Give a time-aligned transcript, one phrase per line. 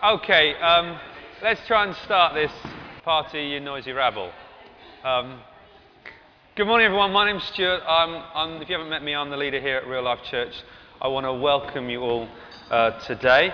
[0.00, 0.96] Okay, um,
[1.42, 2.52] let's try and start this
[3.02, 4.30] party, you noisy rabble.
[5.02, 5.40] Um,
[6.54, 7.10] good morning, everyone.
[7.10, 7.80] My name's Stuart.
[7.84, 10.54] I'm, I'm, if you haven't met me, I'm the leader here at Real Life Church.
[11.02, 12.28] I want to welcome you all
[12.70, 13.52] uh, today.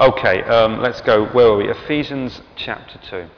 [0.00, 1.26] Okay, um, let's go.
[1.26, 1.68] Where are we?
[1.70, 3.28] Ephesians chapter 2.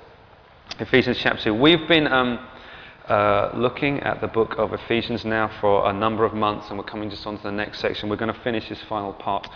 [0.83, 1.55] Ephesians chapter 2.
[1.55, 2.39] We've been um,
[3.09, 6.85] uh, looking at the book of Ephesians now for a number of months, and we're
[6.85, 8.09] coming just on to the next section.
[8.09, 9.49] We're going to finish this final part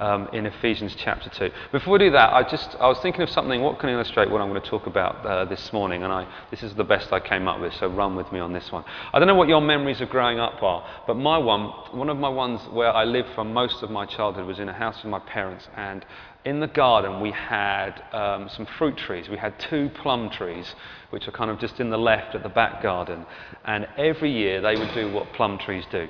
[0.00, 1.50] um, in Ephesians chapter 2.
[1.72, 3.60] Before we do that, I just I was thinking of something.
[3.60, 6.02] What can illustrate what I'm going to talk about uh, this morning?
[6.02, 8.52] And I, this is the best I came up with, so run with me on
[8.52, 8.84] this one.
[9.12, 12.16] I don't know what your memories of growing up are, but my one, one of
[12.16, 15.10] my ones where I lived for most of my childhood was in a house with
[15.10, 16.04] my parents, and
[16.44, 19.28] in the garden we had um, some fruit trees.
[19.28, 20.74] We had two plum trees,
[21.10, 23.26] which are kind of just in the left at the back garden,
[23.64, 26.08] and every year they would do what plum trees do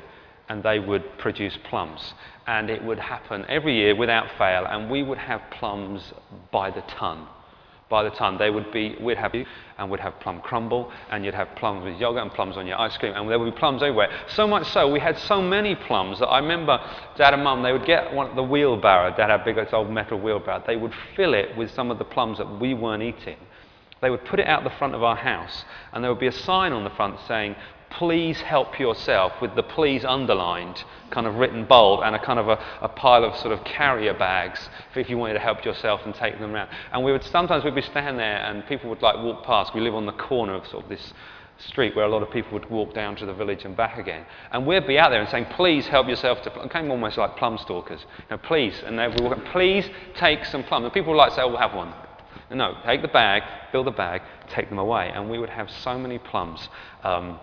[0.51, 2.12] and they would produce plums.
[2.47, 6.12] And it would happen every year without fail, and we would have plums
[6.51, 7.27] by the ton.
[7.90, 9.44] By the time they would be, we'd have, you,
[9.77, 12.80] and we'd have plum crumble, and you'd have plums with yogurt and plums on your
[12.80, 14.08] ice cream, and there would be plums everywhere.
[14.28, 16.78] So much so, we had so many plums that I remember
[17.16, 20.20] Dad and Mum, they would get one, the wheelbarrow, Dad had a big old metal
[20.20, 23.36] wheelbarrow, they would fill it with some of the plums that we weren't eating.
[24.00, 26.32] They would put it out the front of our house, and there would be a
[26.32, 27.56] sign on the front saying,
[27.91, 32.48] please help yourself with the please underlined, kind of written bold, and a kind of
[32.48, 36.00] a, a, pile of sort of carrier bags for if you wanted to help yourself
[36.05, 36.70] and take them around.
[36.92, 39.74] And we would sometimes we'd be standing there and people would like walk past.
[39.74, 41.12] We live on the corner of sort of this
[41.58, 44.25] street where a lot of people would walk down to the village and back again.
[44.50, 47.36] And we'd be out there and saying, please help yourself to, it came almost like
[47.36, 48.00] plum stalkers.
[48.19, 50.84] You know, please, and they'd be walking, please take some plum.
[50.84, 51.92] And people would like say, oh, we'll have one.
[52.52, 55.12] No, take the bag, fill the bag, take them away.
[55.14, 56.69] And we would have so many plums.
[57.04, 57.38] Um,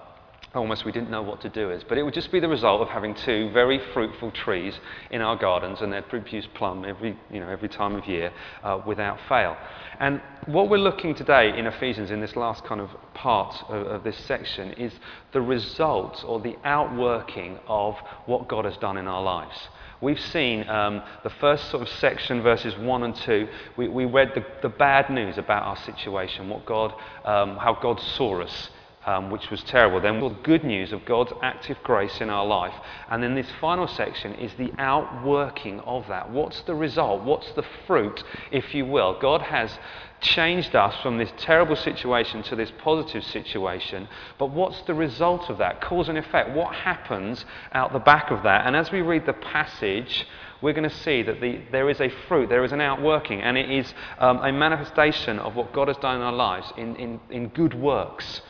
[0.58, 1.88] almost we didn't know what to do with.
[1.88, 4.78] But it would just be the result of having two very fruitful trees
[5.12, 8.32] in our gardens, and they'd produce plum every, you know, every time of year
[8.64, 9.56] uh, without fail.
[10.00, 14.04] And what we're looking today in Ephesians, in this last kind of part of, of
[14.04, 14.94] this section, is
[15.32, 19.58] the result or the outworking of what God has done in our lives.
[20.00, 23.48] We've seen um, the first sort of section, verses 1 and 2.
[23.78, 26.94] We, we read the, the, bad news about our situation, what God,
[27.26, 28.70] um, how God saw us
[29.08, 30.02] um, which was terrible.
[30.02, 32.74] Then the good news of God's active grace in our life.
[33.10, 36.30] And then this final section is the outworking of that.
[36.30, 37.24] What's the result?
[37.24, 39.18] What's the fruit, if you will?
[39.20, 39.72] God has
[40.20, 44.10] changed us from this terrible situation to this positive situation.
[44.38, 45.80] But what's the result of that?
[45.80, 46.50] Cause and effect.
[46.50, 48.68] What happens out the back of that?
[48.68, 50.28] And as we read the passage,
[50.62, 53.58] we're going to see that the, there is a fruit, there is an outworking, and
[53.58, 57.20] it is um, a manifestation of what God has done in our lives in, in,
[57.30, 58.42] in good works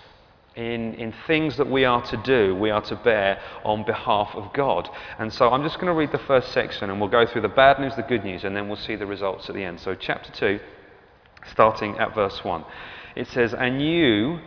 [0.58, 4.52] in, in things that we are to do, we are to bear on behalf of
[4.54, 4.90] God.
[5.20, 7.48] And so I'm just going to read the first section and we'll go through the
[7.48, 9.80] bad news, the good news, and then we'll see the results at the end.
[9.80, 10.60] So, chapter 2,
[11.52, 12.66] starting at verse 1.
[13.16, 14.40] It says, And you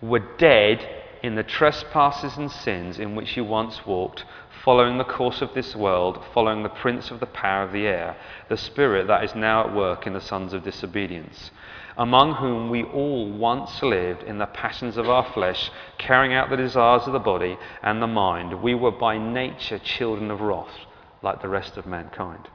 [0.00, 0.84] were dead
[1.22, 4.24] in the trespasses and sins in which you once walked,
[4.64, 8.16] following the course of this world, following the prince of the power of the air,
[8.48, 11.52] the spirit that is now at work in the sons of disobedience
[11.96, 16.56] among whom we all once lived in the passions of our flesh, carrying out the
[16.56, 18.62] desires of the body and the mind.
[18.62, 20.74] We were by nature children of wrath,
[21.22, 22.48] like the rest of mankind.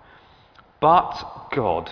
[0.79, 1.91] But God,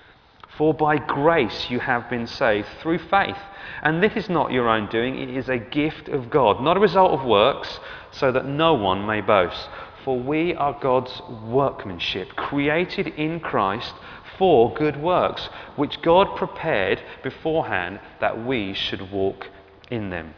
[0.57, 3.37] For by grace you have been saved through faith.
[3.81, 6.81] And this is not your own doing, it is a gift of God, not a
[6.81, 7.79] result of works,
[8.11, 9.69] so that no one may boast.
[10.03, 13.93] For we are God's workmanship, created in Christ
[14.37, 19.47] for good works, which God prepared beforehand that we should walk
[19.89, 20.33] in them.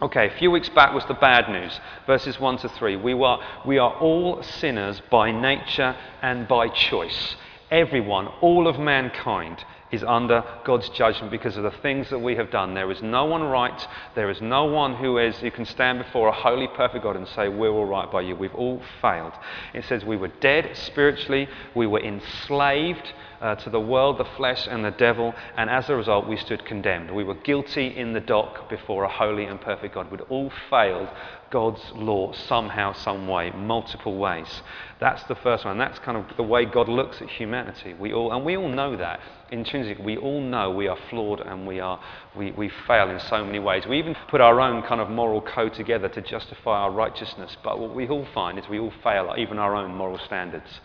[0.00, 2.96] Okay, a few weeks back was the bad news, verses 1 to 3.
[2.96, 7.36] We, were, we are all sinners by nature and by choice.
[7.72, 12.50] Everyone, all of mankind, is under God's judgment because of the things that we have
[12.50, 12.74] done.
[12.74, 13.88] There is no one right.
[14.14, 17.26] There is no one who is who can stand before a holy, perfect God and
[17.28, 18.36] say, We're all right by you.
[18.36, 19.32] We've all failed.
[19.72, 23.10] It says we were dead spiritually, we were enslaved
[23.42, 26.64] uh, to the world, the flesh, and the devil, and as a result, we stood
[26.64, 27.10] condemned.
[27.10, 30.10] We were guilty in the dock before a holy and perfect God.
[30.10, 31.08] We'd all failed
[31.50, 34.62] God's law somehow, some way, multiple ways.
[35.00, 35.76] That's the first one.
[35.76, 37.94] That's kind of the way God looks at humanity.
[37.94, 40.04] We all, and we all know that intrinsically.
[40.04, 42.00] We all know we are flawed and we, are,
[42.36, 43.86] we, we fail in so many ways.
[43.86, 47.56] We even put our own kind of moral code together to justify our righteousness.
[47.62, 50.80] But what we all find is we all fail, even our own moral standards.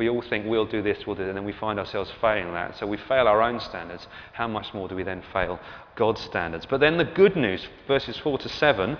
[0.00, 2.54] We all think we'll do this, we'll do that, and then we find ourselves failing
[2.54, 2.74] that.
[2.78, 4.08] So we fail our own standards.
[4.32, 5.60] How much more do we then fail
[5.94, 6.64] God's standards?
[6.64, 8.96] But then the good news, verses 4 to 7,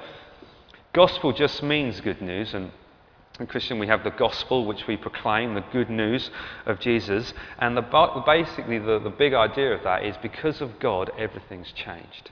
[0.93, 2.53] gospel just means good news.
[2.53, 2.71] And
[3.39, 6.31] in Christian, we have the gospel, which we proclaim, the good news
[6.67, 7.33] of Jesus.
[7.59, 12.31] And the, basically, the, the big idea of that is because of God, everything's changed.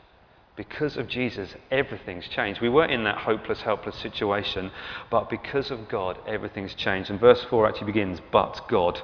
[0.58, 2.60] Because of Jesus, everything's changed.
[2.60, 4.72] We weren't in that hopeless, helpless situation,
[5.08, 7.10] but because of God, everything's changed.
[7.10, 9.00] And verse 4 actually begins, but God.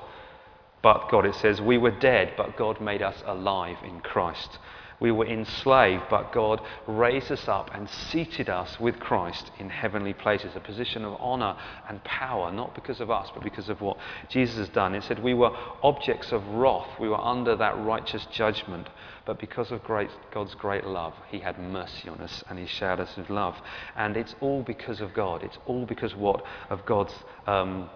[0.82, 4.58] But God, it says, we were dead, but God made us alive in Christ.
[4.98, 10.12] We were enslaved, but God raised us up and seated us with Christ in heavenly
[10.12, 11.56] places, a position of honor
[11.88, 13.96] and power, not because of us, but because of what
[14.28, 14.94] Jesus has done.
[14.94, 18.88] It said we were objects of wrath, we were under that righteous judgment,
[19.26, 23.00] but because of great, God's great love, He had mercy on us and He showered
[23.00, 23.56] us with love.
[23.97, 25.43] And it's all because of God.
[25.43, 27.15] It's all because what of God's.
[27.47, 27.88] Um,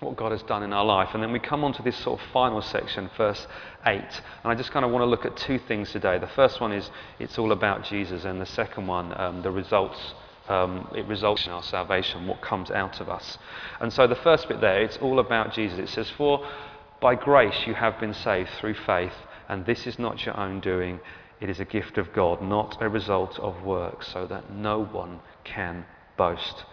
[0.00, 1.10] what God has done in our life.
[1.14, 3.46] And then we come on to this sort of final section, verse
[3.84, 3.98] 8.
[3.98, 4.12] And
[4.44, 6.18] I just kind of want to look at two things today.
[6.18, 6.88] The first one is
[7.18, 9.98] it's all about Jesus, and the second one, um, the results.
[10.48, 13.36] Um, it results in our salvation, what comes out of us.
[13.80, 15.78] And so the first bit there, it's all about Jesus.
[15.78, 16.46] It says, For
[17.02, 19.12] by grace you have been saved through faith,
[19.48, 21.00] and this is not your own doing,
[21.40, 25.20] it is a gift of God, not a result of works, so that no one
[25.44, 25.84] can
[26.16, 26.64] boast.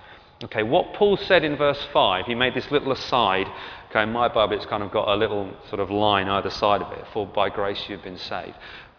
[0.44, 3.48] Okay, what Paul said in verse 5, he made this little aside.
[3.89, 6.81] Okay, in my Bible, it's kind of got a little sort of line either side
[6.81, 8.56] of it, for by grace you've been saved.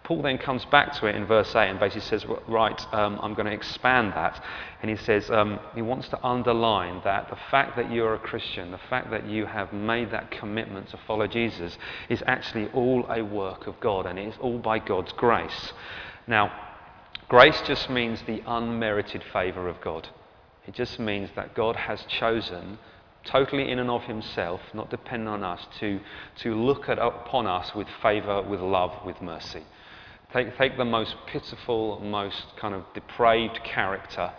[0.06, 3.34] Paul then comes back to it in verse 8 and basically says, Right, um, I'm
[3.34, 4.40] going to expand that.
[4.80, 8.70] And he says, um, he wants to underline that the fact that you're a Christian,
[8.70, 11.76] the fact that you have made that commitment to follow Jesus,
[12.08, 15.72] is actually all a work of God and it is all by God's grace.
[16.28, 16.52] Now,
[17.28, 20.08] grace just means the unmerited favour of God.
[20.68, 22.78] It just means that God has chosen,
[23.24, 25.98] totally in and of Himself, not dependent on us, to,
[26.42, 29.64] to look at, upon us with favour, with love, with mercy.
[30.36, 34.30] Take, take the most pitiful, most kind of depraved character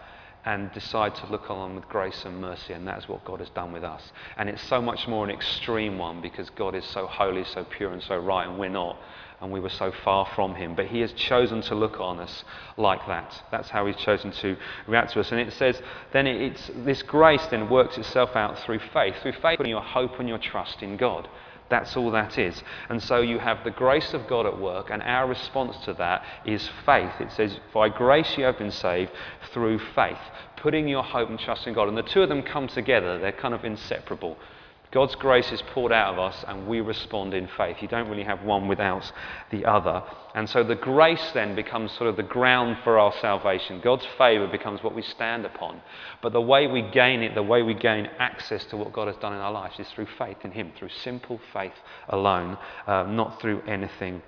[0.45, 3.71] and decide to look on with grace and mercy, and that's what God has done
[3.71, 4.11] with us.
[4.37, 7.93] And it's so much more an extreme one because God is so holy, so pure,
[7.93, 8.99] and so right, and we're not
[9.41, 10.75] and we were so far from him.
[10.75, 12.43] But he has chosen to look on us
[12.75, 13.43] like that.
[13.51, 14.57] That's how he's chosen to
[14.87, 15.31] react to us.
[15.31, 19.15] And it says, then it's this grace then works itself out through faith.
[19.21, 21.27] Through faith, putting your hope and your trust in God.
[21.69, 22.63] That's all that is.
[22.89, 26.23] And so you have the grace of God at work, and our response to that
[26.45, 27.19] is faith.
[27.19, 29.11] It says, By grace you have been saved
[29.51, 30.17] through faith,
[30.57, 31.89] putting your hope and trust in God.
[31.89, 34.37] And the two of them come together, they're kind of inseparable.
[34.91, 37.77] God's grace is poured out of us and we respond in faith.
[37.81, 39.11] You don't really have one without
[39.51, 40.01] the other.
[40.33, 43.81] And so the grace then becomes sort of the ground for our salvation.
[43.83, 45.81] God's favour becomes what we stand upon.
[46.21, 49.17] But the way we gain it, the way we gain access to what God has
[49.17, 51.73] done in our lives is through faith in Him, through simple faith
[52.09, 54.21] alone, uh, not through anything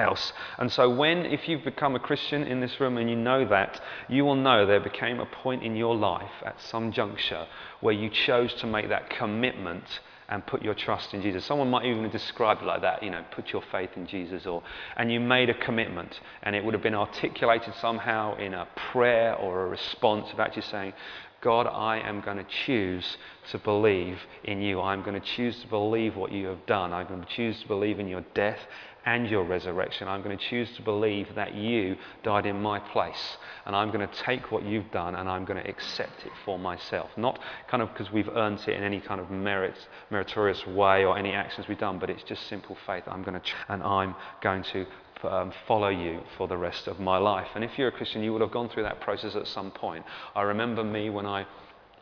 [0.00, 0.32] else.
[0.58, 3.80] And so, when, if you've become a Christian in this room and you know that,
[4.08, 7.46] you will know there became a point in your life at some juncture
[7.80, 9.84] where you chose to make that commitment
[10.30, 11.44] and put your trust in Jesus.
[11.44, 14.62] Someone might even describe it like that, you know, put your faith in Jesus, or
[14.96, 19.34] and you made a commitment, and it would have been articulated somehow in a prayer
[19.34, 20.92] or a response of actually saying,
[21.40, 23.16] God, I am going to choose
[23.50, 24.80] to believe in you.
[24.80, 26.92] I'm going to choose to believe what you have done.
[26.92, 28.58] I'm going to choose to believe in your death
[29.06, 30.08] and your resurrection.
[30.08, 33.36] I'm going to choose to believe that you died in my place.
[33.66, 36.58] And I'm going to take what you've done and I'm going to accept it for
[36.58, 37.10] myself.
[37.16, 37.38] Not
[37.68, 39.76] kind of because we've earned it in any kind of merit,
[40.10, 43.04] meritorious way or any actions we've done, but it's just simple faith.
[43.06, 44.86] I'm going to, and I'm going to
[45.22, 47.48] um, follow you for the rest of my life.
[47.54, 50.04] And if you're a Christian, you would have gone through that process at some point.
[50.34, 51.46] I remember me when I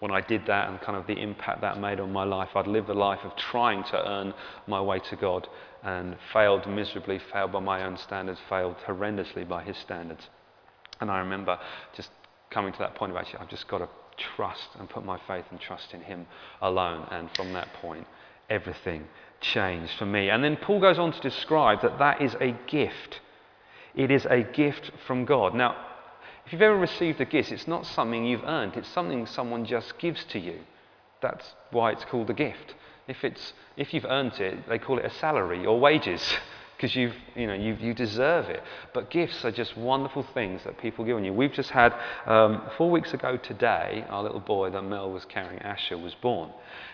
[0.00, 2.50] when I did that and kind of the impact that made on my life.
[2.54, 4.32] I'd lived a life of trying to earn
[4.68, 5.48] my way to God
[5.82, 10.28] and failed miserably, failed by my own standards, failed horrendously by his standards.
[11.00, 11.58] And I remember
[11.96, 12.10] just
[12.50, 13.88] coming to that point of actually, I've just got to
[14.36, 16.26] trust and put my faith and trust in him
[16.60, 17.06] alone.
[17.10, 18.06] And from that point,
[18.50, 19.06] everything
[19.40, 20.30] changed for me.
[20.30, 23.20] And then Paul goes on to describe that that is a gift.
[23.94, 25.54] It is a gift from God.
[25.54, 25.76] Now,
[26.46, 29.98] if you've ever received a gift, it's not something you've earned, it's something someone just
[29.98, 30.60] gives to you.
[31.20, 32.74] That's why it's called a gift.
[33.08, 36.22] If, it's, if you've earned it, they call it a salary or wages
[36.76, 38.62] because you've, you know, you you deserve it.
[38.94, 41.32] But gifts are just wonderful things that people give you.
[41.32, 41.92] We've just had,
[42.26, 46.52] um, four weeks ago today, our little boy that Mel was carrying, Asher, was born.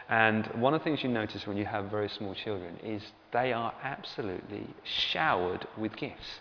[0.09, 3.02] And one of the things you notice when you have very small children is
[3.33, 6.40] they are absolutely showered with gifts.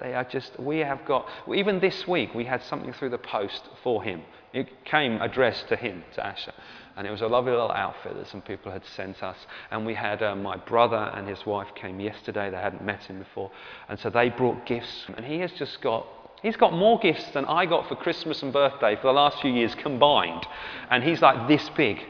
[0.00, 3.68] They are just, we have got, even this week, we had something through the post
[3.82, 4.22] for him.
[4.52, 6.54] It came addressed to him, to Asher.
[7.00, 9.38] And it was a lovely little outfit that some people had sent us.
[9.70, 12.50] And we had uh, my brother and his wife came yesterday.
[12.50, 13.50] They hadn't met him before.
[13.88, 15.06] And so they brought gifts.
[15.16, 16.06] And he has just got,
[16.42, 19.50] he's got more gifts than I got for Christmas and birthday for the last few
[19.50, 20.46] years combined.
[20.90, 22.00] And he's like this big.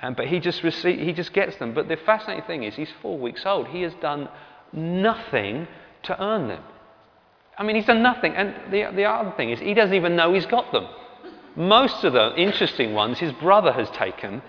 [0.00, 1.74] And, but he just, receive, he just gets them.
[1.74, 3.66] But the fascinating thing is, he's four weeks old.
[3.66, 4.28] He has done
[4.72, 5.66] nothing
[6.04, 6.62] to earn them.
[7.58, 8.36] I mean, he's done nothing.
[8.36, 10.86] And the, the other thing is, he doesn't even know he's got them.
[11.56, 14.42] Most of the interesting ones his brother has taken,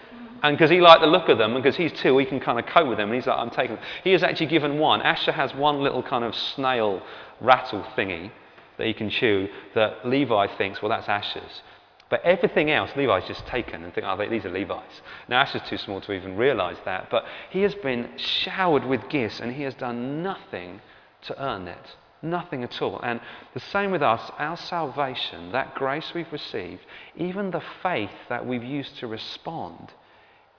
[0.43, 2.59] and because he liked the look of them, and because he's two, he can kind
[2.59, 3.85] of cope with them, and he's like, I'm taking them.
[4.03, 5.01] He has actually given one.
[5.01, 7.01] Asher has one little kind of snail
[7.41, 8.31] rattle thingy
[8.77, 11.61] that he can chew that Levi thinks, well, that's Asher's.
[12.09, 15.01] But everything else, Levi's just taken and think, oh, these are Levi's.
[15.27, 19.39] Now, Asher's too small to even realize that, but he has been showered with gifts,
[19.39, 20.81] and he has done nothing
[21.23, 21.95] to earn it.
[22.21, 22.99] Nothing at all.
[23.01, 23.21] And
[23.53, 26.81] the same with us, our salvation, that grace we've received,
[27.15, 29.93] even the faith that we've used to respond,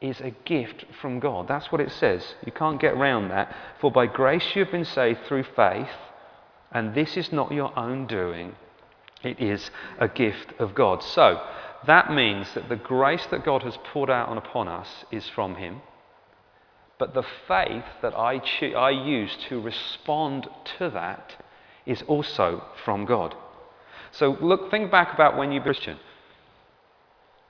[0.00, 1.46] is a gift from God.
[1.46, 2.34] That's what it says.
[2.46, 3.54] You can't get around that.
[3.80, 5.90] For by grace you have been saved through faith,
[6.72, 8.54] and this is not your own doing,
[9.22, 11.02] it is a gift of God.
[11.02, 11.42] So,
[11.86, 15.82] that means that the grace that God has poured out upon us is from Him.
[16.98, 20.48] But the faith that I, cho- I use to respond
[20.78, 21.34] to that
[21.86, 23.34] is also from God.
[24.12, 25.98] So look, think back about when you Christian.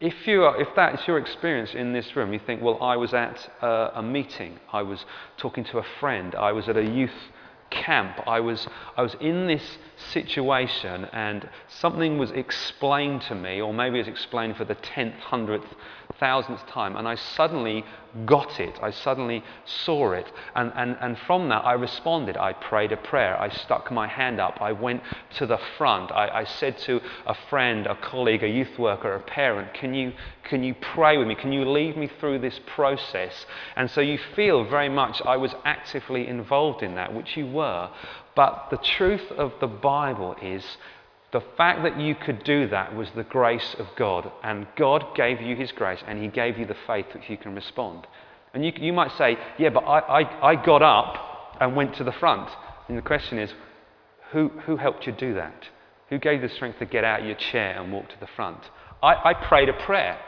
[0.01, 2.97] If, you are, if that is your experience in this room, you think, well, I
[2.97, 5.05] was at a, a meeting, I was
[5.37, 7.11] talking to a friend, I was at a youth
[7.71, 8.21] camp.
[8.27, 9.63] I was, I was in this
[10.13, 15.15] situation and something was explained to me, or maybe it was explained for the tenth,
[15.15, 15.67] hundredth,
[16.19, 17.85] thousandth time, and I suddenly
[18.27, 18.79] got it.
[18.83, 20.31] I suddenly saw it.
[20.55, 22.37] And, and, and from that, I responded.
[22.37, 23.41] I prayed a prayer.
[23.41, 24.61] I stuck my hand up.
[24.61, 25.03] I went
[25.37, 26.11] to the front.
[26.13, 30.13] I, I said to a friend, a colleague, a youth worker, a parent, can you,
[30.45, 31.35] can you pray with me?
[31.35, 33.47] Can you lead me through this process?
[33.77, 37.91] And so you feel very much I was actively involved in that, which you were.
[38.35, 40.65] But the truth of the Bible is
[41.33, 44.31] the fact that you could do that was the grace of God.
[44.43, 47.55] And God gave you His grace and He gave you the faith which you can
[47.55, 48.07] respond.
[48.53, 52.05] And you, you might say, yeah, but I, I, I got up and went to
[52.05, 52.51] the front.
[52.89, 53.53] And the question is,
[54.33, 55.69] who, who helped you do that?
[56.09, 58.29] Who gave you the strength to get out of your chair and walk to the
[58.35, 58.59] front?
[59.03, 60.19] I, I prayed a prayer.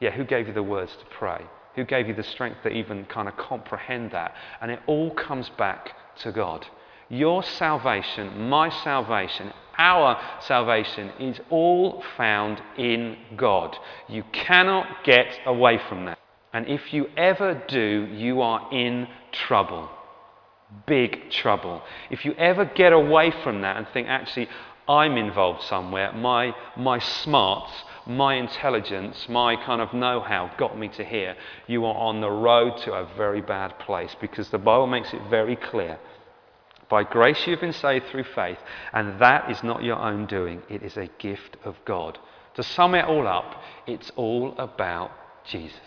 [0.00, 1.44] Yeah, who gave you the words to pray?
[1.74, 4.34] Who gave you the strength to even kind of comprehend that?
[4.60, 5.90] And it all comes back
[6.22, 6.66] to God.
[7.12, 13.76] Your salvation, my salvation, our salvation is all found in God.
[14.08, 16.18] You cannot get away from that.
[16.54, 19.90] And if you ever do, you are in trouble.
[20.86, 21.82] Big trouble.
[22.08, 24.48] If you ever get away from that and think, actually,
[24.88, 27.72] I'm involved somewhere, my, my smarts,
[28.06, 32.30] my intelligence, my kind of know how got me to here, you are on the
[32.30, 35.98] road to a very bad place because the Bible makes it very clear
[36.92, 38.58] by grace you've been saved through faith,
[38.92, 42.18] and that is not your own doing, it is a gift of God.
[42.56, 45.10] To sum it all up, it's all about
[45.46, 45.80] Jesus.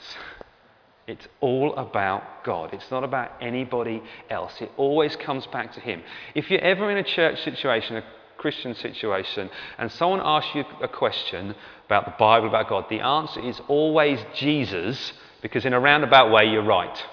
[1.06, 2.74] It's all about God.
[2.74, 4.60] It's not about anybody else.
[4.60, 6.02] It always comes back to Him.
[6.34, 8.04] If you're ever in a church situation, a
[8.38, 11.54] Christian situation, and someone asks you a question
[11.86, 16.46] about the Bible, about God, the answer is always Jesus, because in a roundabout way,
[16.46, 17.06] you're right.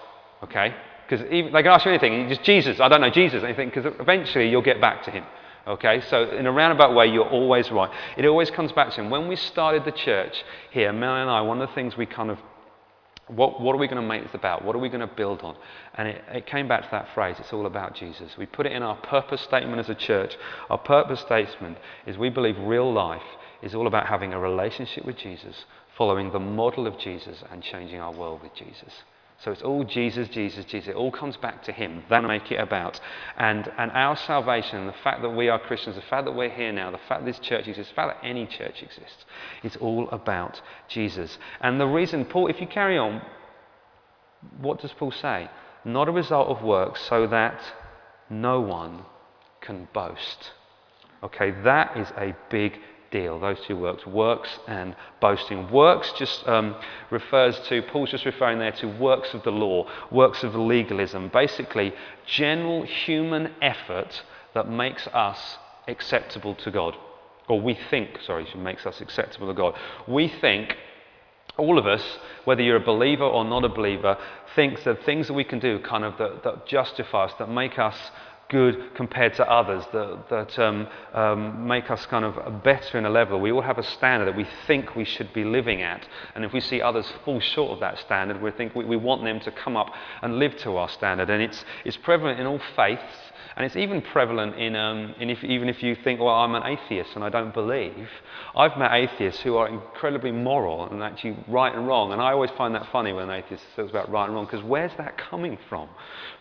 [0.44, 0.74] Okay?
[1.12, 4.48] Because they can ask you anything, just Jesus, I don't know, Jesus, anything, because eventually
[4.48, 5.26] you'll get back to him.
[5.66, 7.90] Okay, so in a roundabout way, you're always right.
[8.16, 9.10] It always comes back to him.
[9.10, 12.30] When we started the church here, Mel and I, one of the things we kind
[12.30, 12.38] of,
[13.26, 14.64] what, what are we going to make this about?
[14.64, 15.54] What are we going to build on?
[15.96, 18.38] And it, it came back to that phrase it's all about Jesus.
[18.38, 20.34] We put it in our purpose statement as a church.
[20.70, 21.76] Our purpose statement
[22.06, 23.20] is we believe real life
[23.60, 28.00] is all about having a relationship with Jesus, following the model of Jesus, and changing
[28.00, 29.02] our world with Jesus.
[29.44, 30.90] So it's all Jesus, Jesus, Jesus.
[30.90, 32.04] It all comes back to Him.
[32.08, 33.00] That make it about.
[33.36, 36.72] And, and our salvation, the fact that we are Christians, the fact that we're here
[36.72, 39.24] now, the fact that this church exists, the fact that any church exists,
[39.64, 41.38] it's all about Jesus.
[41.60, 43.20] And the reason, Paul, if you carry on,
[44.60, 45.50] what does Paul say?
[45.84, 47.60] Not a result of works, so that
[48.30, 49.04] no one
[49.60, 50.52] can boast.
[51.24, 52.78] Okay, that is a big
[53.12, 53.38] deal.
[53.38, 55.70] Those two works, works and boasting.
[55.70, 56.74] Works just um,
[57.10, 61.28] refers to, Paul's just referring there to works of the law, works of legalism.
[61.28, 61.92] Basically,
[62.26, 64.22] general human effort
[64.54, 66.96] that makes us acceptable to God.
[67.48, 69.74] Or we think, sorry, makes us acceptable to God.
[70.08, 70.76] We think
[71.58, 72.02] all of us,
[72.44, 74.16] whether you're a believer or not a believer,
[74.54, 77.78] thinks that things that we can do kind of that, that justify us, that make
[77.78, 77.96] us
[78.52, 83.10] good compared to others, that, that um, um, make us kind of better in a
[83.10, 83.40] level.
[83.40, 86.06] We all have a standard that we think we should be living at.
[86.34, 89.24] And if we see others fall short of that standard, we think we, we want
[89.24, 89.88] them to come up
[90.20, 91.30] and live to our standard.
[91.30, 93.31] And it's, it's prevalent in all faiths.
[93.56, 96.62] And it's even prevalent in, um, in if, even if you think, well, I'm an
[96.64, 98.08] atheist and I don't believe.
[98.56, 102.12] I've met atheists who are incredibly moral and actually right and wrong.
[102.12, 104.92] And I always find that funny when atheists talk about right and wrong, because where's
[104.96, 105.88] that coming from?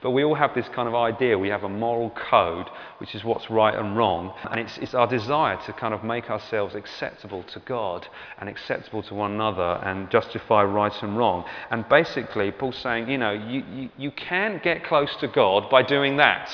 [0.02, 1.38] But we all have this kind of idea.
[1.38, 2.68] We have a moral code,
[3.00, 4.34] which is what's right and wrong.
[4.50, 8.08] And it's, it's our desire to kind of make ourselves acceptable to God
[8.40, 11.46] and acceptable to one another and justify right and wrong.
[11.70, 15.84] And basically, Paul's saying, you know, you, you, you can get close to God by
[15.84, 16.50] doing that.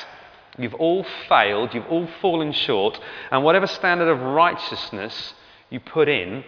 [0.57, 2.99] You've all failed, you've all fallen short,
[3.31, 5.33] and whatever standard of righteousness
[5.69, 6.43] you put in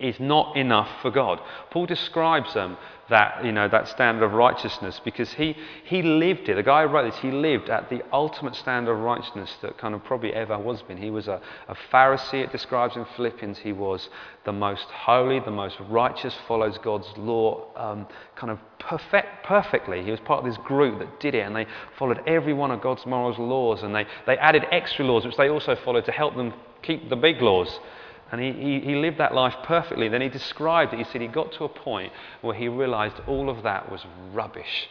[0.00, 1.40] is not enough for God.
[1.70, 2.76] Paul describes them
[3.10, 6.54] that, you know, that standard of righteousness because he, he lived it.
[6.54, 9.94] The guy who wrote this, he lived at the ultimate standard of righteousness that kind
[9.94, 10.98] of probably ever was been.
[10.98, 13.58] He was a, a Pharisee, it describes in Philippians.
[13.58, 14.08] He was
[14.44, 20.04] the most holy, the most righteous, follows God's law um, kind of perfect, perfectly.
[20.04, 21.66] He was part of this group that did it and they
[21.98, 25.48] followed every one of God's moral laws and they, they added extra laws which they
[25.48, 26.52] also followed to help them
[26.82, 27.80] keep the big laws.
[28.30, 30.08] And he, he, he, lived that life perfectly.
[30.08, 30.98] Then he described it.
[30.98, 34.88] He said he got to a point where he realized all of that was rubbish.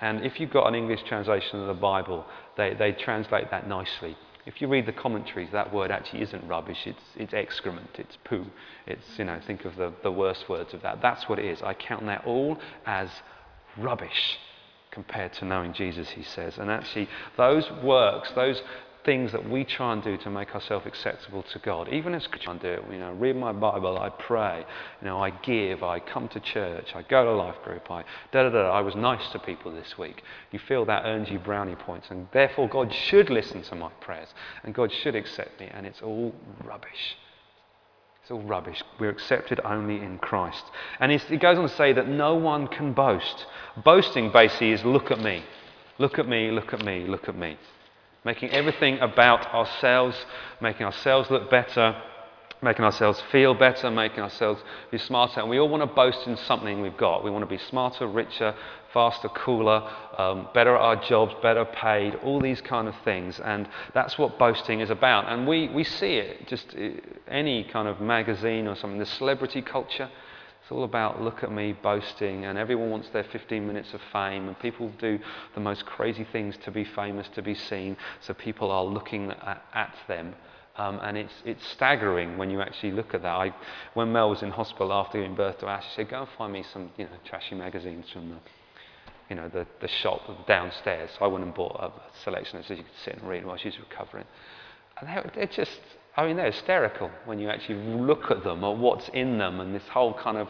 [0.00, 4.16] And if you've got an English translation of the Bible, they, they translate that nicely.
[4.44, 8.46] If you read the commentaries, that word actually isn't rubbish, it's, it's excrement, it's poo.
[8.86, 11.00] It's, you know, think of the, the worst words of that.
[11.02, 11.62] That's what it is.
[11.62, 13.08] I count that all as
[13.76, 14.38] rubbish
[14.92, 16.58] compared to knowing Jesus, he says.
[16.58, 18.62] And actually, those works, those,
[19.06, 21.88] things that we try and do to make ourselves acceptable to God.
[21.90, 24.66] Even as I try and do it, you know, read my Bible, I pray,
[25.00, 28.42] you know, I give, I come to church, I go to life group, I da
[28.42, 28.70] da da.
[28.70, 30.22] I was nice to people this week.
[30.50, 34.28] You feel that earns you brownie points, and therefore God should listen to my prayers,
[34.64, 36.34] and God should accept me, and it's all
[36.64, 37.16] rubbish.
[38.22, 38.82] It's all rubbish.
[38.98, 40.64] We're accepted only in Christ.
[40.98, 43.46] And he goes on to say that no one can boast.
[43.84, 45.44] Boasting basically is look at me.
[45.98, 47.56] Look at me, look at me, look at me
[48.26, 50.16] making everything about ourselves,
[50.60, 51.96] making ourselves look better,
[52.60, 54.60] making ourselves feel better, making ourselves
[54.90, 55.40] be smarter.
[55.40, 57.22] And we all want to boast in something we've got.
[57.22, 58.52] We want to be smarter, richer,
[58.92, 63.38] faster, cooler, um, better at our jobs, better paid, all these kind of things.
[63.38, 65.30] And that's what boasting is about.
[65.30, 66.88] And we, we see it just uh,
[67.28, 70.10] any kind of magazine or something, the celebrity culture.
[70.66, 74.48] It's all about look at me boasting, and everyone wants their 15 minutes of fame,
[74.48, 75.16] and people do
[75.54, 79.62] the most crazy things to be famous, to be seen, so people are looking at,
[79.72, 80.34] at them.
[80.74, 83.28] Um, and it's, it's staggering when you actually look at that.
[83.28, 83.54] I,
[83.94, 86.52] when Mel was in hospital after giving birth to Ash, she said, Go and find
[86.52, 88.36] me some you know, trashy magazines from the,
[89.30, 91.10] you know, the, the shop downstairs.
[91.16, 91.92] So I went and bought a
[92.24, 94.26] selection so you could sit and read while she's recovering.
[94.98, 95.80] And they're, they're just
[96.16, 99.74] I mean, they're hysterical when you actually look at them or what's in them and
[99.74, 100.48] this whole kind of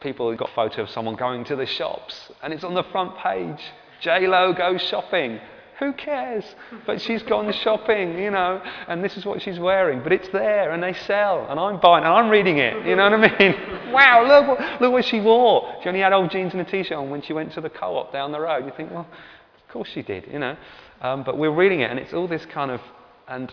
[0.00, 2.84] people have got a photo of someone going to the shops and it's on the
[2.84, 3.60] front page.
[4.00, 5.38] J Lo goes shopping.
[5.78, 6.44] Who cares?
[6.86, 10.02] But she's gone shopping, you know, and this is what she's wearing.
[10.02, 12.86] But it's there, and they sell, and I'm buying, and I'm reading it.
[12.86, 13.92] You know what I mean?
[13.92, 15.74] wow, look what, look what she wore.
[15.82, 18.12] She only had old jeans and a t-shirt on when she went to the co-op
[18.12, 18.64] down the road.
[18.64, 20.56] You think, well, of course she did, you know.
[21.00, 22.80] Um, but we're reading it, and it's all this kind of,
[23.26, 23.52] and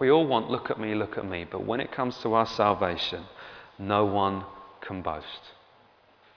[0.00, 1.46] we all want, look at me, look at me.
[1.48, 3.22] But when it comes to our salvation,
[3.78, 4.44] no one
[4.80, 5.52] can boast.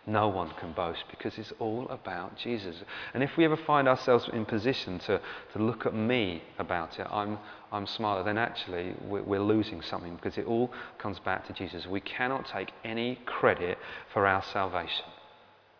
[0.05, 2.75] No one can boast because it's all about Jesus.
[3.13, 5.21] And if we ever find ourselves in position to,
[5.53, 7.39] to look at me about it, I'm,
[7.71, 11.87] I'm smarter, then actually we're, losing something because it all comes back to Jesus.
[11.87, 13.77] We cannot take any credit
[14.11, 15.05] for our salvation.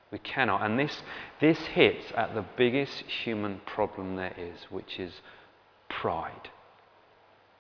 [0.10, 0.62] We cannot.
[0.62, 1.02] And this,
[1.41, 5.12] this hits at the biggest human problem there is, which is
[5.89, 6.50] pride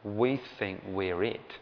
[0.03, 1.53] we think we're it.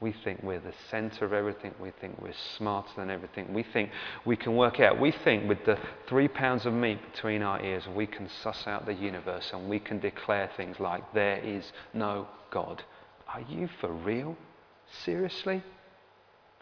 [0.00, 1.74] We think we're the center of everything.
[1.78, 3.52] We think we're smarter than everything.
[3.52, 3.90] We think
[4.24, 4.98] we can work out.
[4.98, 8.86] We think with the three pounds of meat between our ears, we can suss out
[8.86, 12.82] the universe and we can declare things like, there is no God.
[13.28, 14.36] Are you for real?
[15.04, 15.62] Seriously?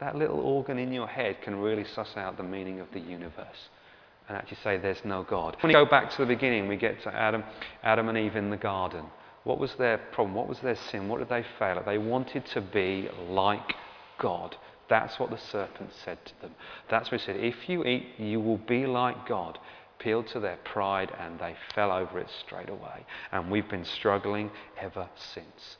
[0.01, 3.69] That little organ in your head can really suss out the meaning of the universe
[4.29, 5.57] and actually say there's no God.
[5.61, 7.45] When we go back to the beginning, we get to Adam,
[7.85, 9.05] Adam and Eve in the garden
[9.49, 10.35] What was their problem?
[10.35, 11.09] What was their sin?
[11.09, 11.87] What did they fail at?
[11.87, 13.77] They wanted to be like
[14.19, 14.55] God.
[14.91, 16.55] That's what the serpent said to them.
[16.91, 17.37] That's what he said.
[17.37, 19.59] If you eat, you will be like God.
[19.99, 23.07] Appealed to their pride and they fell over it straight away.
[23.33, 25.79] And we've been struggling ever since.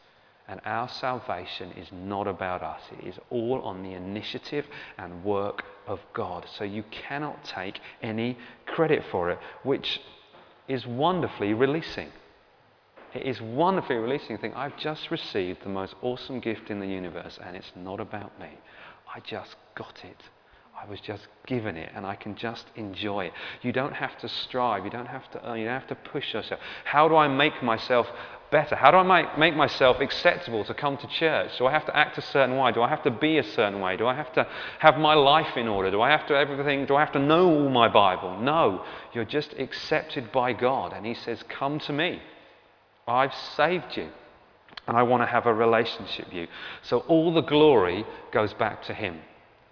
[0.49, 4.65] And our salvation is not about us, it is all on the initiative
[4.97, 6.47] and work of God.
[6.57, 10.01] So you cannot take any credit for it, which
[10.69, 12.09] is wonderfully releasing.
[13.15, 16.87] It is wonderfully releasing to think, I've just received the most awesome gift in the
[16.87, 18.51] universe, and it's not about me.
[19.15, 20.23] I just got it.
[20.81, 23.33] I was just given it and I can just enjoy it.
[23.63, 26.33] You don't have to strive, you don't have to earn, you don't have to push
[26.33, 26.61] yourself.
[26.85, 28.07] How do I make myself
[28.53, 28.77] better?
[28.77, 31.51] How do I make, make myself acceptable to come to church?
[31.59, 32.71] Do I have to act a certain way?
[32.71, 33.97] Do I have to be a certain way?
[33.97, 34.47] Do I have to
[34.79, 35.91] have my life in order?
[35.91, 36.87] Do I have to everything?
[36.87, 38.39] Do I have to know all my Bible?
[38.41, 42.23] No, you're just accepted by God and He says, Come to me.
[43.09, 44.09] I've saved you
[44.87, 46.47] and I want to have a relationship with you.
[46.83, 49.21] So all the glory goes back to Him.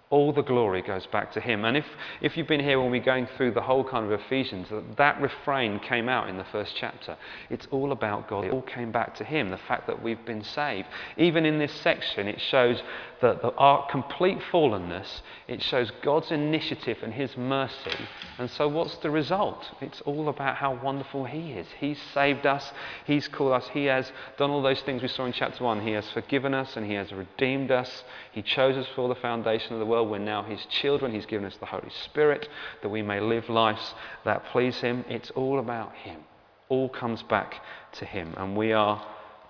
[0.09, 1.65] All the glory goes back to him.
[1.65, 1.85] And if,
[2.21, 5.21] if you've been here when we're going through the whole kind of Ephesians, that, that
[5.21, 7.17] refrain came out in the first chapter.
[7.49, 8.45] It's all about God.
[8.45, 10.87] It all came back to him, the fact that we've been saved.
[11.17, 12.81] Even in this section, it shows
[13.21, 17.97] that the, our complete fallenness, it shows God's initiative and his mercy.
[18.37, 19.65] And so what's the result?
[19.81, 21.67] It's all about how wonderful he is.
[21.79, 22.71] He's saved us.
[23.05, 23.67] He's called us.
[23.73, 25.81] He has done all those things we saw in chapter 1.
[25.81, 28.03] He has forgiven us and he has redeemed us.
[28.31, 30.11] He chose us for the foundation of the world world.
[30.11, 31.13] We're now His children.
[31.13, 32.47] He's given us the Holy Spirit
[32.81, 33.93] that we may live lives
[34.25, 35.03] that please Him.
[35.09, 36.21] It's all about Him.
[36.69, 37.61] All comes back
[37.93, 38.33] to Him.
[38.37, 39.05] And we are,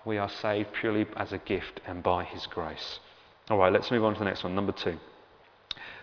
[0.06, 3.00] we are saved purely as a gift and by His grace.
[3.50, 4.56] All right, let's move on to the next one.
[4.56, 4.98] Number two.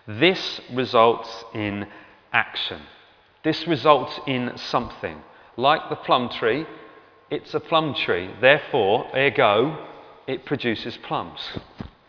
[0.07, 1.87] This results in
[2.31, 2.81] action.
[3.43, 5.21] This results in something.
[5.57, 6.65] Like the plum tree,
[7.29, 8.29] it's a plum tree.
[8.41, 9.87] Therefore, ergo,
[10.27, 11.39] it produces plums.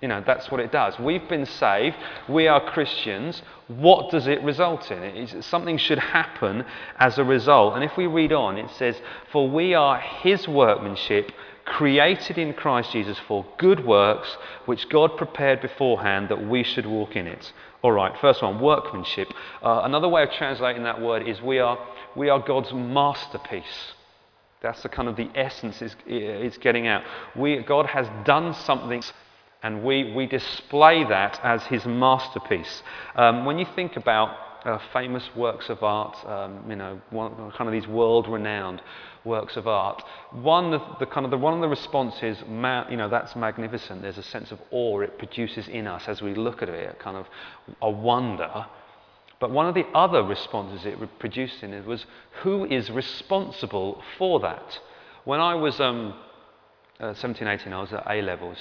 [0.03, 0.99] You know, that's what it does.
[0.99, 1.96] We've been saved.
[2.29, 3.42] We are Christians.
[3.68, 5.03] What does it result in?
[5.03, 6.64] It, something should happen
[6.99, 7.75] as a result.
[7.75, 9.01] And if we read on, it says,
[9.33, 11.33] For we are his workmanship,
[11.66, 17.16] created in Christ Jesus for good works, which God prepared beforehand that we should walk
[17.16, 17.52] in it.
[17.83, 19.29] All right, first one, workmanship.
[19.62, 21.79] Uh, another way of translating that word is we are,
[22.14, 23.92] we are God's masterpiece.
[24.62, 27.02] That's the kind of the essence it's, it's getting out.
[27.35, 29.02] We, God has done something
[29.62, 32.83] and we, we display that as his masterpiece.
[33.16, 37.68] Um, when you think about uh, famous works of art, um, you know, one, kind
[37.68, 38.83] of these world-renowned
[39.26, 40.02] works of art.
[40.30, 44.02] One of the kind of the one of the responses, you know, that's magnificent.
[44.02, 47.16] There's a sense of awe it produces in us as we look at it, kind
[47.16, 47.26] of
[47.82, 48.66] a wonder.
[49.38, 52.06] But one of the other responses it produced in it was,
[52.42, 54.78] who is responsible for that?
[55.24, 56.14] When I was um,
[57.00, 58.56] uh, 17, 18, I was at A levels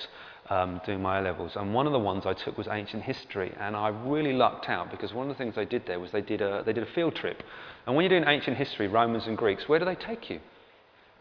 [0.49, 1.55] um, doing my A levels.
[1.55, 3.53] And one of the ones I took was ancient history.
[3.59, 6.21] And I really lucked out because one of the things they did there was they
[6.21, 7.41] did a, they did a field trip.
[7.85, 10.39] And when you're doing ancient history, Romans and Greeks, where do they take you?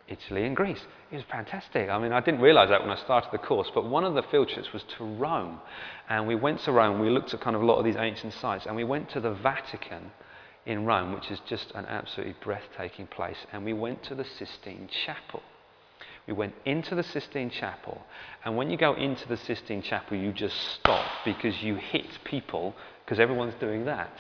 [0.09, 0.81] Italy and Greece.
[1.11, 1.89] It was fantastic.
[1.89, 4.23] I mean, I didn't realize that when I started the course, but one of the
[4.25, 5.61] field trips was to Rome.
[6.09, 8.35] And we went to Rome, we looked at kind of a lot of these ancient
[8.35, 10.11] sites, and we went to the Vatican
[10.67, 13.39] in Rome, which is just an absolutely breathtaking place.
[13.53, 15.43] And we went to the Sistine Chapel.
[16.27, 18.01] We went into the Sistine Chapel,
[18.45, 22.75] and when you go into the Sistine Chapel, you just stop because you hit people
[23.05, 24.11] because everyone's doing that.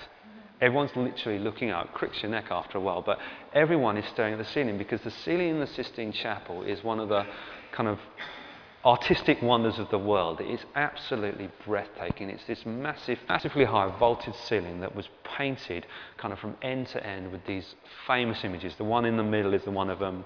[0.64, 1.92] Everyone's literally looking up.
[1.92, 3.18] Cricks your neck after a while, but
[3.53, 7.00] everyone is staring at the ceiling because the ceiling in the Sistine Chapel is one
[7.00, 7.27] of the
[7.72, 7.98] kind of
[8.83, 10.40] artistic wonders of the world.
[10.40, 12.31] It is absolutely breathtaking.
[12.31, 15.85] It's this massive, massively high vaulted ceiling that was painted
[16.16, 17.74] kind of from end to end with these
[18.07, 18.74] famous images.
[18.77, 20.24] The one in the middle is the one of um,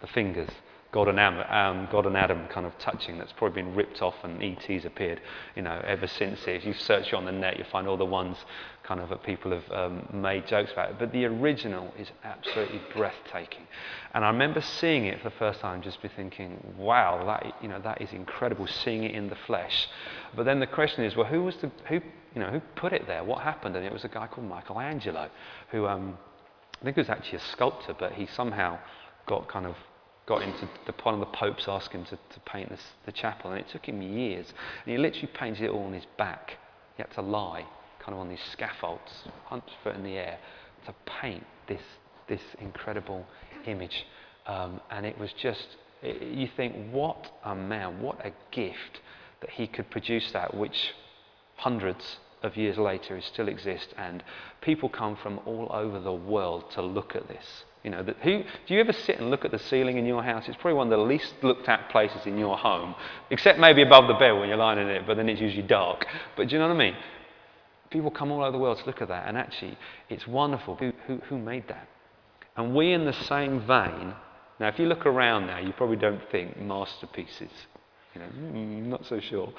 [0.00, 0.50] the fingers
[0.96, 4.14] God and, Adam, um, God and Adam kind of touching that's probably been ripped off
[4.22, 5.20] and ET's appeared,
[5.54, 6.40] you know, ever since.
[6.46, 8.38] If you search on the net, you'll find all the ones
[8.86, 10.98] kind of people have um, made jokes about it.
[10.98, 13.66] But the original is absolutely breathtaking.
[14.14, 17.68] And I remember seeing it for the first time, just be thinking, wow, that, you
[17.68, 19.88] know, that is incredible, seeing it in the flesh.
[20.34, 21.96] But then the question is, well, who was the, who,
[22.34, 23.24] you know, who put it there?
[23.24, 23.76] What happened?
[23.76, 25.30] And it was a guy called Michelangelo,
[25.70, 26.16] who um,
[26.80, 28.78] I think was actually a sculptor, but he somehow
[29.26, 29.74] got kind of
[30.26, 33.52] got into the one of the popes asking him to, to paint this, the chapel,
[33.52, 34.52] and it took him years.
[34.84, 36.58] And he literally painted it all on his back.
[36.96, 37.64] He had to lie,
[38.06, 39.10] kind of on these scaffolds,
[39.48, 40.38] 100 foot in the air,
[40.86, 41.82] to paint this,
[42.28, 43.26] this incredible
[43.66, 44.06] image.
[44.46, 45.66] Um, and it was just,
[46.02, 49.00] it, you think, what a man, what a gift
[49.40, 50.94] that he could produce that, which
[51.56, 54.22] hundreds of years later it still exists, and
[54.60, 57.64] people come from all over the world to look at this.
[57.82, 60.44] You know, who, do you ever sit and look at the ceiling in your house?
[60.46, 62.94] It's probably one of the least looked at places in your home,
[63.30, 66.06] except maybe above the bed when you're lying in it, but then it's usually dark.
[66.36, 66.96] But do you know what I mean?
[67.96, 69.78] People come all over the world to look at that, and actually,
[70.10, 70.76] it's wonderful.
[70.76, 71.88] Who, who, who made that?
[72.54, 74.12] And we, in the same vein,
[74.60, 77.48] now, if you look around now, you probably don't think masterpieces.
[78.14, 79.50] You know, mm, not so sure.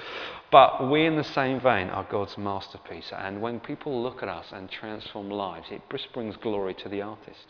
[0.52, 3.12] But we, in the same vein, are God's masterpiece.
[3.12, 7.02] And when people look at us and transform lives, it just brings glory to the
[7.02, 7.48] artist.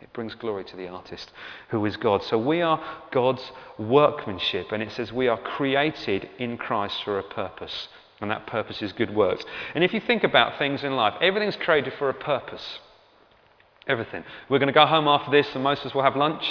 [0.00, 1.32] It brings glory to the artist
[1.70, 2.22] who is God.
[2.22, 3.42] So we are God's
[3.76, 7.88] workmanship, and it says we are created in Christ for a purpose,
[8.20, 9.44] and that purpose is good works.
[9.74, 12.78] And if you think about things in life, everything's created for a purpose.
[13.86, 14.24] Everything.
[14.48, 16.44] We're going to go home after this, and most of us will have lunch,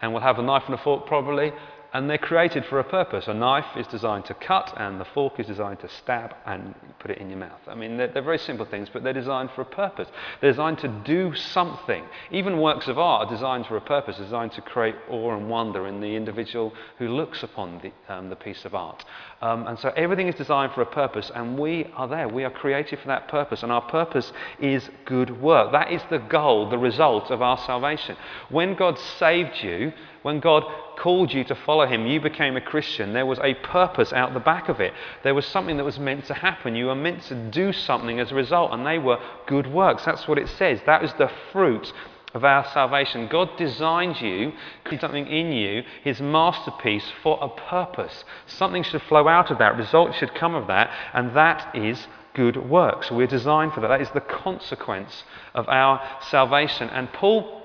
[0.00, 1.52] and we'll have a knife and a fork probably,
[1.92, 3.28] and they're created for a purpose.
[3.28, 7.10] A knife is designed to cut, and the fork is designed to stab and put
[7.10, 7.60] it in your mouth.
[7.68, 10.08] I mean, they're, they're, very simple things, but they're designed for a purpose.
[10.40, 12.04] They're designed to do something.
[12.30, 15.86] Even works of art are designed for a purpose, designed to create awe and wonder
[15.86, 19.04] in the individual who looks upon the, um, the piece of art.
[19.42, 22.28] Um, and so everything is designed for a purpose, and we are there.
[22.28, 25.72] We are created for that purpose, and our purpose is good work.
[25.72, 28.16] That is the goal, the result of our salvation.
[28.50, 30.62] When God saved you, when God
[30.96, 33.12] called you to follow Him, you became a Christian.
[33.12, 34.94] There was a purpose out the back of it.
[35.24, 36.76] There was something that was meant to happen.
[36.76, 40.04] You were meant to do something as a result, and they were good works.
[40.04, 40.78] That's what it says.
[40.86, 41.92] That is the fruit
[42.34, 43.28] of our salvation.
[43.28, 44.52] God designed you,
[45.00, 48.24] something in you, His masterpiece, for a purpose.
[48.46, 52.56] Something should flow out of that, results should come of that, and that is good
[52.56, 53.10] works.
[53.10, 53.88] We're designed for that.
[53.88, 56.88] That is the consequence of our salvation.
[56.90, 57.61] And Paul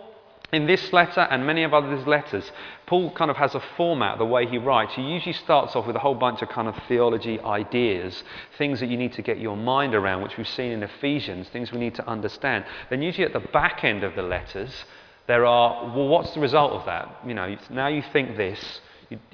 [0.54, 2.50] in this letter and many of others' letters,
[2.86, 4.94] Paul kind of has a format, the way he writes.
[4.94, 8.24] He usually starts off with a whole bunch of kind of theology ideas,
[8.58, 11.72] things that you need to get your mind around, which we've seen in Ephesians, things
[11.72, 12.64] we need to understand.
[12.90, 14.86] Then, usually at the back end of the letters,
[15.28, 17.14] there are, well, what's the result of that?
[17.26, 18.80] You know, now you think this,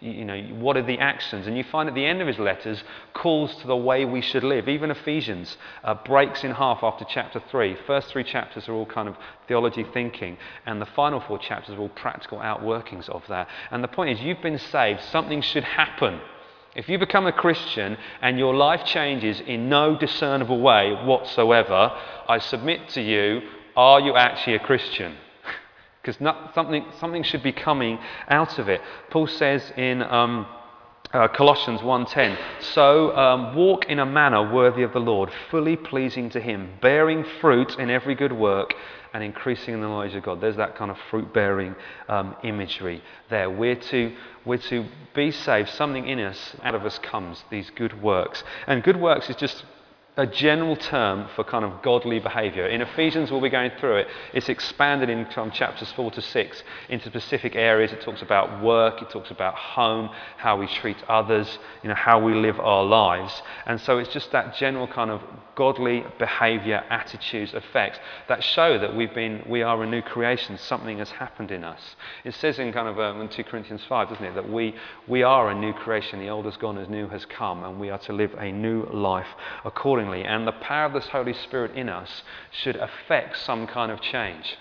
[0.01, 1.47] you, know, what are the actions?
[1.47, 2.83] And you find at the end of his letters
[3.13, 4.67] calls to the way we should live.
[4.67, 7.77] Even Ephesians uh, breaks in half after chapter 3.
[7.88, 9.15] First three chapters are all kind of
[9.47, 13.47] theology thinking, and the final four chapters are all practical outworkings of that.
[13.71, 16.19] And the point is, you've been saved, something should happen.
[16.75, 22.39] If you become a Christian and your life changes in no discernible way whatsoever, I
[22.39, 23.41] submit to you,
[23.75, 25.15] are you actually a Christian?
[26.03, 26.17] Because
[26.53, 28.81] something, something should be coming out of it.
[29.09, 30.45] Paul says in um,
[31.13, 36.29] uh, Colossians 1:10, "So um, walk in a manner worthy of the Lord, fully pleasing
[36.31, 38.73] to Him, bearing fruit in every good work,
[39.13, 41.75] and increasing in the knowledge of God." There's that kind of fruit-bearing
[42.09, 43.49] um, imagery there.
[43.49, 44.11] We're to
[44.43, 45.69] we're to be saved.
[45.69, 49.63] Something in us, out of us, comes these good works, and good works is just
[50.15, 52.67] a general term for kind of godly behavior.
[52.67, 54.08] In Ephesians, we'll be going through it.
[54.34, 57.91] It's expanded in from chapters 4 to 6 into specific areas.
[57.91, 62.23] It talks about work, it talks about home, how we treat others, you know, how
[62.23, 63.41] we live our lives.
[63.65, 65.21] And so it's just that general kind of
[65.56, 70.58] godly behavior, attitudes, effects that show that we've been, we are a new creation.
[70.58, 71.82] Something has happened in us.
[72.23, 74.76] It says in kind of um, in 2 Corinthians 5, doesn't it, that we,
[75.08, 76.19] we are a new creation.
[76.19, 78.86] The old has gone, as new has come, and we are to live a new
[78.91, 79.28] life
[79.65, 83.91] according accordingly, and the power of this Holy Spirit in us should affect some kind
[83.91, 84.57] of change.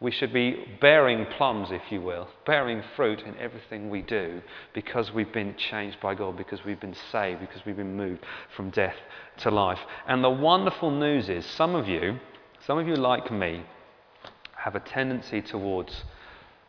[0.00, 4.40] We should be bearing plums, if you will, bearing fruit in everything we do
[4.72, 8.24] because we've been changed by God, because we've been saved, because we've been moved
[8.54, 8.94] from death
[9.38, 9.80] to life.
[10.06, 12.18] And the wonderful news is some of you,
[12.64, 13.64] some of you like me,
[14.54, 16.04] have a tendency towards,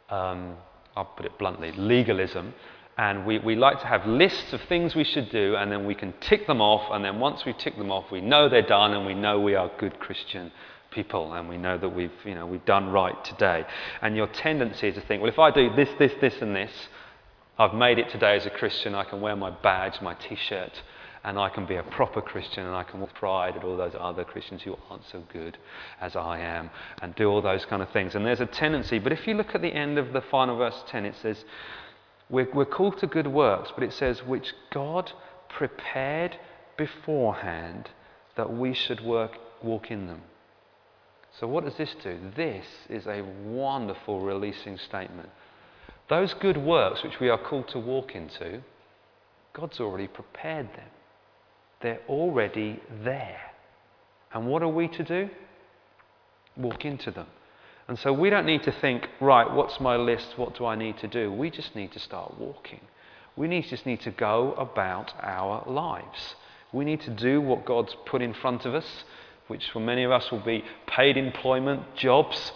[0.09, 0.55] um,
[0.95, 2.53] I'll put it bluntly, legalism
[2.99, 5.95] and we, we like to have lists of things we should do, and then we
[5.95, 6.91] can tick them off.
[6.91, 9.55] And then once we tick them off, we know they're done, and we know we
[9.55, 10.51] are good Christian
[10.91, 13.63] people, and we know that we've, you know, we've done right today.
[14.01, 16.73] And your tendency is to think, well, if I do this, this, this, and this,
[17.57, 18.93] I've made it today as a Christian.
[18.93, 20.83] I can wear my badge, my t shirt,
[21.23, 23.95] and I can be a proper Christian, and I can walk pride at all those
[23.97, 25.57] other Christians who aren't so good
[26.01, 26.69] as I am,
[27.01, 28.15] and do all those kind of things.
[28.15, 30.83] And there's a tendency, but if you look at the end of the final verse
[30.89, 31.45] 10, it says,
[32.29, 35.11] we're, we're called to good works, but it says, which God
[35.49, 36.37] prepared
[36.77, 37.89] beforehand
[38.35, 40.21] that we should work, walk in them.
[41.39, 42.17] So, what does this do?
[42.35, 45.29] This is a wonderful releasing statement.
[46.09, 48.61] Those good works which we are called to walk into,
[49.53, 50.89] God's already prepared them.
[51.81, 53.41] They're already there.
[54.33, 55.29] And what are we to do?
[56.57, 57.27] Walk into them.
[57.89, 60.37] And so we don't need to think, right, what's my list?
[60.37, 61.31] What do I need to do?
[61.33, 62.81] We just need to start walking.
[63.35, 66.35] We need, just need to go about our lives.
[66.71, 68.85] We need to do what God's put in front of us,
[69.47, 72.51] which for many of us will be paid employment, jobs,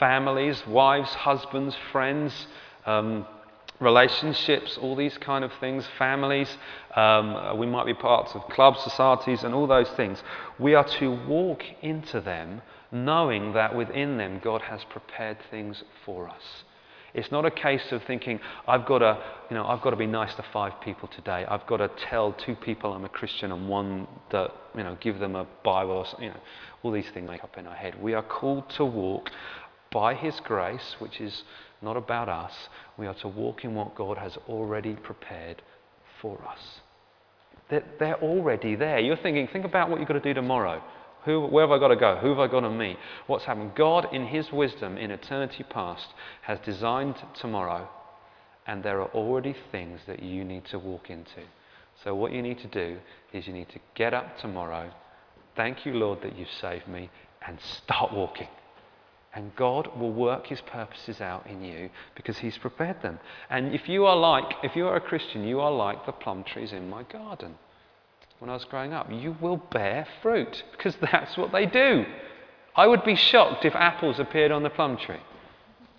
[0.00, 2.48] families, wives, husbands, friends,
[2.86, 3.24] um,
[3.78, 6.48] relationships, all these kind of things, families.
[6.96, 10.20] Um, we might be parts of clubs, societies, and all those things.
[10.58, 16.28] We are to walk into them knowing that within them God has prepared things for
[16.28, 16.64] us.
[17.16, 19.18] It's not a case of thinking, I've got to,
[19.48, 21.46] you know, I've got to be nice to five people today.
[21.48, 25.18] I've got to tell two people I'm a Christian and one that, you know, give
[25.18, 26.36] them a Bible or you know,
[26.82, 28.00] all these things make up in our head.
[28.02, 29.30] We are called to walk
[29.90, 31.42] by His grace, which is
[31.80, 32.52] not about us.
[32.98, 35.62] We are to walk in what God has already prepared
[36.20, 36.60] for us.
[37.70, 38.98] They're, they're already there.
[38.98, 40.82] You're thinking, think about what you've got to do tomorrow.
[41.26, 42.16] Who, where have I got to go?
[42.16, 42.96] Who have I got to meet?
[43.26, 43.72] What's happened?
[43.74, 46.06] God, in His wisdom, in eternity past,
[46.42, 47.88] has designed tomorrow,
[48.64, 51.42] and there are already things that you need to walk into.
[52.04, 52.98] So, what you need to do
[53.32, 54.92] is you need to get up tomorrow,
[55.56, 57.10] thank you, Lord, that you've saved me,
[57.44, 58.48] and start walking.
[59.34, 63.18] And God will work His purposes out in you because He's prepared them.
[63.50, 66.44] And if you are like, if you are a Christian, you are like the plum
[66.44, 67.56] trees in my garden
[68.38, 69.10] when I was growing up.
[69.10, 72.04] You will bear fruit because that's what they do.
[72.74, 75.20] I would be shocked if apples appeared on the plum tree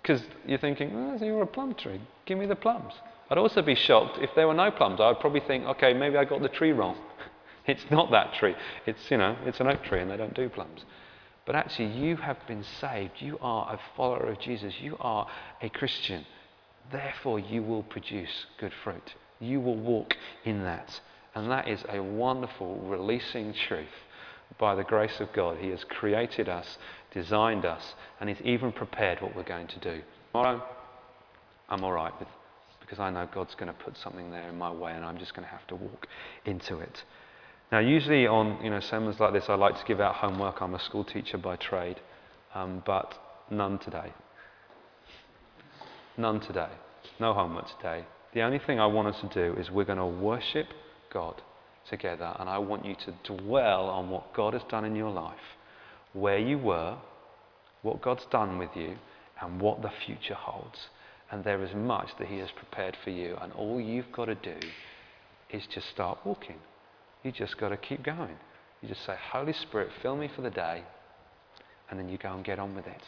[0.00, 2.94] because you're thinking, oh, you're a plum tree, give me the plums.
[3.30, 5.00] I'd also be shocked if there were no plums.
[5.00, 6.96] I'd probably think, okay, maybe I got the tree wrong.
[7.66, 8.54] it's not that tree.
[8.86, 10.84] It's, you know, it's an oak tree and they don't do plums.
[11.44, 13.20] But actually, you have been saved.
[13.20, 14.74] You are a follower of Jesus.
[14.80, 15.26] You are
[15.60, 16.24] a Christian.
[16.90, 19.14] Therefore, you will produce good fruit.
[19.40, 21.00] You will walk in that.
[21.38, 23.86] And that is a wonderful releasing truth
[24.58, 25.58] by the grace of God.
[25.60, 26.78] He has created us,
[27.12, 30.02] designed us, and He's even prepared what we're going to do.
[30.32, 30.64] Tomorrow,
[31.68, 32.26] I'm all right with
[32.80, 35.32] because I know God's going to put something there in my way, and I'm just
[35.32, 36.08] going to have to walk
[36.44, 37.04] into it.
[37.70, 40.60] Now, usually on you know sermons like this, I like to give out homework.
[40.60, 42.00] I'm a school teacher by trade,
[42.52, 43.14] um, but
[43.48, 44.12] none today.
[46.16, 46.70] None today.
[47.20, 48.06] No homework today.
[48.34, 50.66] The only thing I want us to do is we're going to worship
[51.12, 51.42] God
[51.88, 55.36] together, and I want you to dwell on what God has done in your life,
[56.12, 56.96] where you were,
[57.82, 58.96] what God's done with you,
[59.40, 60.78] and what the future holds.
[61.30, 64.34] And there is much that He has prepared for you, and all you've got to
[64.34, 64.56] do
[65.50, 66.56] is just start walking.
[67.22, 68.36] You just got to keep going.
[68.82, 70.82] You just say, Holy Spirit, fill me for the day,
[71.90, 73.02] and then you go and get on with it.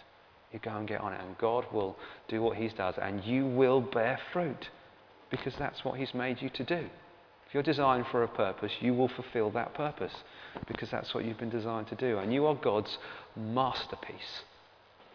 [0.53, 1.97] You go and get on it, and God will
[2.29, 4.69] do what He does, and you will bear fruit
[5.31, 6.89] because that's what He's made you to do.
[7.51, 10.13] If you're designed for a purpose, you will fulfill that purpose
[10.69, 12.19] because that's what you've been designed to do.
[12.19, 12.97] And you are God's
[13.35, 14.45] masterpiece,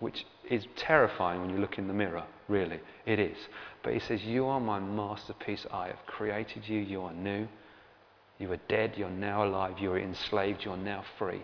[0.02, 2.82] which is terrifying when you look in the mirror, really.
[3.06, 3.38] It is.
[3.84, 5.66] But He says, You are my masterpiece.
[5.72, 6.82] I have created you.
[6.82, 7.48] You are new.
[8.38, 8.96] You were dead.
[8.98, 9.80] You're now alive.
[9.80, 10.66] You were enslaved.
[10.66, 11.42] You're now free.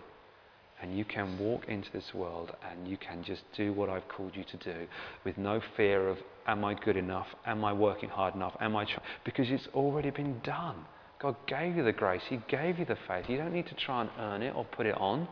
[0.82, 4.32] And you can walk into this world and you can just do what I've called
[4.34, 4.86] you to do
[5.24, 7.28] with no fear of Am I good enough?
[7.46, 8.56] Am I working hard enough?
[8.60, 9.06] Am I trying?
[9.24, 10.74] Because it's already been done.
[11.20, 12.22] God gave you the grace.
[12.28, 13.26] He gave you the faith.
[13.28, 15.28] You don't need to try and earn it or put it on.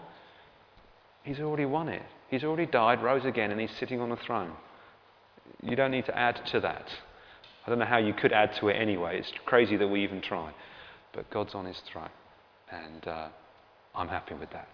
[1.24, 2.02] He's already won it.
[2.28, 4.52] He's already died, rose again, and he's sitting on the throne.
[5.62, 6.86] You don't need to add to that.
[7.66, 9.18] I don't know how you could add to it anyway.
[9.18, 10.52] It's crazy that we even try.
[11.12, 12.08] But God's on his throne.
[12.70, 13.28] And uh,
[13.96, 14.68] I'm happy with that.